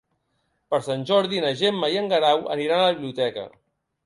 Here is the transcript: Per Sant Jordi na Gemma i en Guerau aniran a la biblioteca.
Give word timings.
Per 0.73 0.79
Sant 0.87 1.03
Jordi 1.09 1.43
na 1.43 1.51
Gemma 1.59 1.91
i 1.97 2.01
en 2.01 2.09
Guerau 2.15 2.43
aniran 2.57 2.83
a 2.83 2.89
la 2.89 2.97
biblioteca. 2.97 3.47